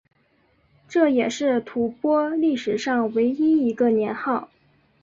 [0.89, 4.49] 这也是吐蕃历史上唯一一个年号。